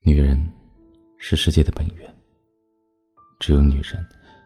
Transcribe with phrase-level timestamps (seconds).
[0.00, 0.40] 女人
[1.18, 2.14] 是世界的本源，
[3.38, 4.04] 只有女人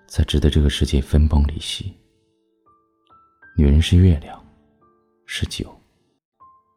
[0.09, 1.95] 才值得这个世界分崩离析。
[3.57, 4.43] 女人是月亮，
[5.27, 5.73] 是酒，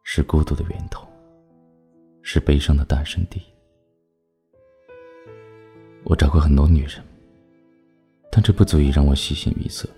[0.04, 1.08] 是孤独的源头，
[2.22, 3.42] 是悲伤的诞生地。
[6.04, 7.02] 我找过很多女人，
[8.30, 9.88] 但这不足以让我喜形于色，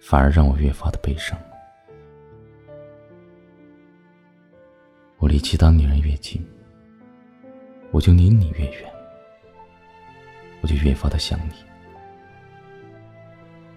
[0.00, 1.38] 反而让我越发的悲伤。
[5.18, 6.44] 我离其他女人越近。
[8.02, 8.92] 我就离你越远，
[10.60, 11.54] 我就越发的想你，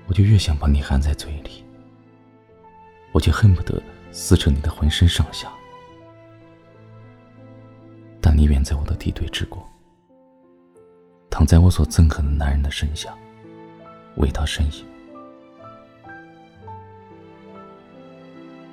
[0.08, 1.64] 我就越想把你含在嘴里，
[3.12, 3.80] 我就恨不得
[4.12, 5.54] 撕扯你的浑身上下。
[8.20, 9.64] 但你远在我的敌对之国，
[11.30, 13.16] 躺在我所憎恨的男人的身下，
[14.16, 14.84] 为他呻吟。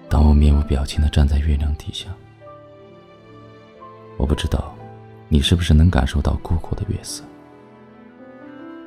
[0.09, 2.09] 当我面无表情的站在月亮底下，
[4.17, 4.72] 我不知道。
[5.33, 7.25] 你是不是能感受到孤苦的月色？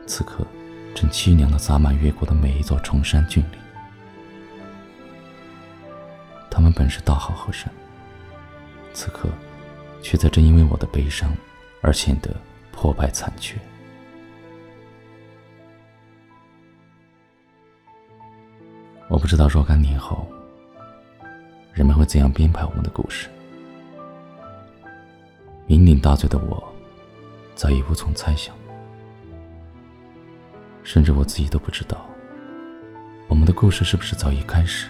[0.06, 0.46] 此刻，
[0.94, 3.60] 正凄凉的洒满越国的每一座崇山峻岭。
[6.52, 7.68] 他们本是大好河山，
[8.94, 9.28] 此刻，
[10.04, 11.36] 却在正因为我的悲伤，
[11.82, 12.30] 而显得
[12.72, 13.58] 破败残缺。
[19.08, 20.28] 我不知道若干年后，
[21.74, 23.30] 人们会怎样编排我们的故事。
[25.68, 26.64] 酩酊大醉的我，
[27.56, 28.56] 早已无从猜想，
[30.84, 32.08] 甚至我自己都不知道，
[33.28, 34.90] 我们的故事是不是早已开始，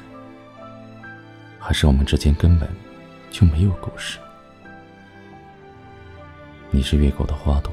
[1.57, 2.69] 还是我们之间根本
[3.31, 4.19] 就没有故事？
[6.71, 7.71] 你是越国的花朵，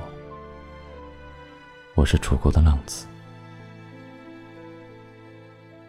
[1.96, 3.04] 我是楚国的浪子，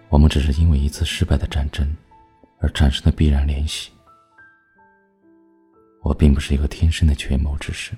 [0.10, 1.96] 我们只是因为一次失败的战争
[2.58, 3.93] 而产生的必然联系。
[6.04, 7.94] 我并不是一个天生的权谋之士。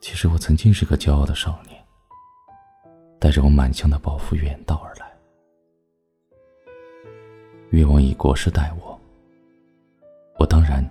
[0.00, 1.84] 其实我曾经是个骄傲的少年，
[3.18, 5.06] 带着我满腔的抱负远道而来。
[7.70, 8.98] 越王以国事待我，
[10.38, 10.88] 我当然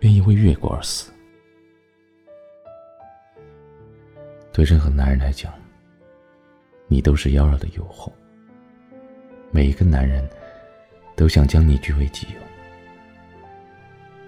[0.00, 1.12] 愿意为越国而死。
[4.50, 5.52] 对任何男人来讲，
[6.86, 8.10] 你都是妖娆的诱惑。
[9.50, 10.26] 每一个男人，
[11.14, 12.53] 都想将你据为己有。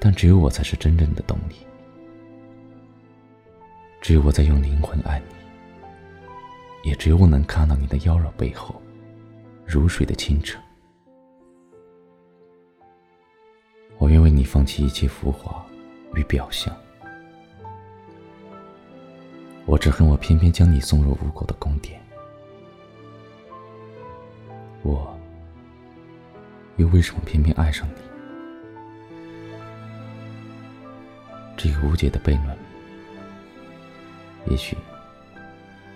[0.07, 1.57] 但只有我才是真正的懂你，
[4.01, 8.81] 只有我在用灵魂爱你，也只有我能看到你的妖娆背后，
[9.65, 10.61] 如水的清澈。
[13.99, 15.67] 我愿为你放弃一切浮华
[16.15, 16.73] 与表象，
[19.65, 22.01] 我只恨我偏偏将你送入无果的宫殿，
[24.85, 25.19] 我
[26.77, 28.16] 又为什么偏偏爱上你？
[31.57, 32.57] 这个无解的悖论，
[34.47, 34.77] 也许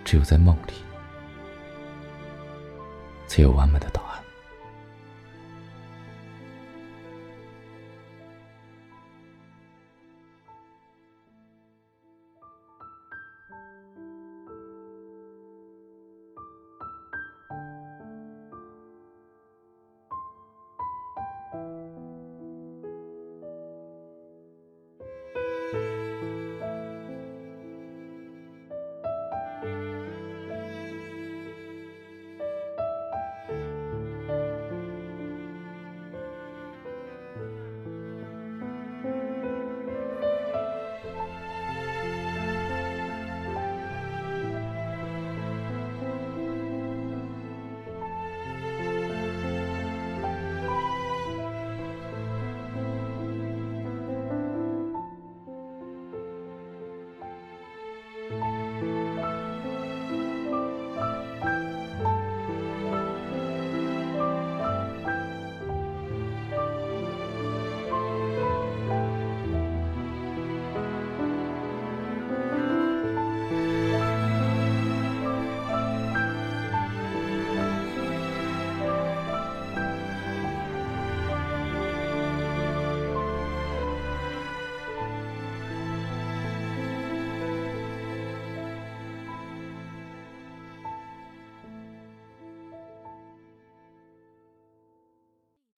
[0.05, 0.73] 只有在梦里
[3.27, 4.10] 才有完美的答案。